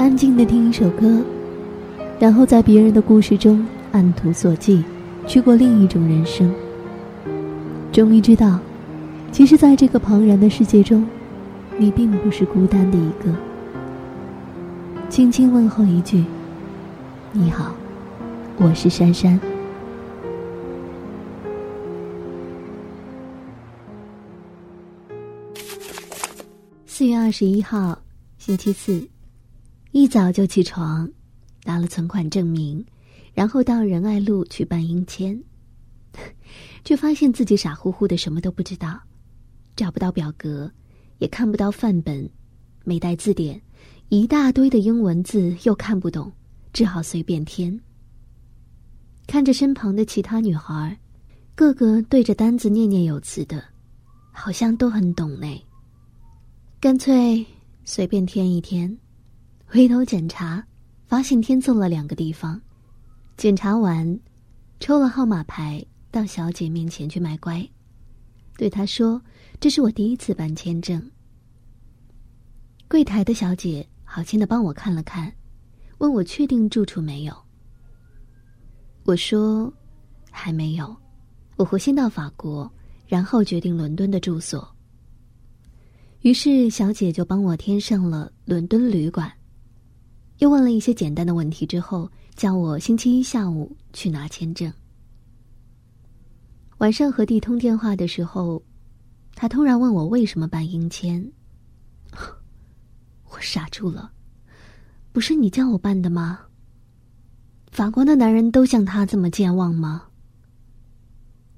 [0.00, 1.22] 安静的听一首歌，
[2.18, 3.62] 然后在别人的故事中
[3.92, 4.82] 按图索骥，
[5.26, 6.50] 去过另一种人生。
[7.92, 8.58] 终于知道，
[9.30, 11.06] 其实，在这个庞然的世界中，
[11.76, 13.30] 你并不是孤单的一个。
[15.10, 16.24] 轻轻问候一句
[17.30, 17.74] ：“你好，
[18.56, 19.38] 我是珊珊。”
[26.86, 27.98] 四月二十一号，
[28.38, 29.06] 星期四，
[29.92, 31.10] 一早就起床，
[31.64, 32.84] 拿了存款证明，
[33.34, 35.42] 然后到仁爱路去办阴签，
[36.84, 39.00] 却发现自己傻乎乎的什么都不知道，
[39.74, 40.70] 找不到表格，
[41.18, 42.30] 也看不到范本，
[42.84, 43.60] 没带字典，
[44.10, 46.30] 一大堆的英文字又看不懂，
[46.72, 47.80] 只好随便填。
[49.26, 50.96] 看着身旁的其他女孩，
[51.56, 53.62] 个个对着单子念念有词的，
[54.30, 55.46] 好像都很懂呢。
[56.80, 57.44] 干脆
[57.84, 58.96] 随便填一填，
[59.72, 60.66] 回头检查，
[61.06, 62.60] 发现填错了两个地方。
[63.36, 64.18] 检查完，
[64.80, 67.64] 抽了号码牌，到小姐面前去卖乖，
[68.58, 69.22] 对她说
[69.60, 71.00] ：“这是我第一次办签证。”
[72.90, 75.32] 柜台的小姐好心的帮我看了看，
[75.98, 77.32] 问我确定住处没有。
[79.04, 79.72] 我说
[80.32, 80.96] ：“还没有，
[81.54, 82.68] 我会先到法国，
[83.06, 84.68] 然后决定伦敦的住所。”
[86.22, 89.32] 于是，小姐就帮我填上了伦敦旅馆，
[90.40, 94.72] 又问了一些简单的问题之后，叫我星期一下午去拿签证。
[96.78, 98.62] 晚上和弟通电话的时候，
[99.34, 101.30] 他突然问我为什么办英签，
[103.28, 104.10] 我傻住了。
[105.12, 106.40] 不是你叫我办的吗？
[107.70, 110.04] 法国的男人都像他这么健忘吗？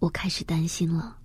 [0.00, 1.18] 我开始担心了。